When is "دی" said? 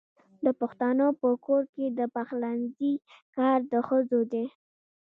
4.33-4.45